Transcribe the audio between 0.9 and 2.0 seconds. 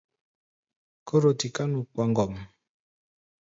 Kóro tiká nu